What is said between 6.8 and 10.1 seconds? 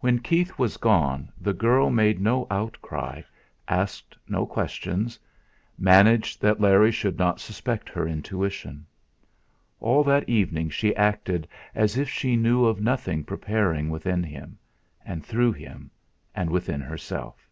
should not suspect her intuition; all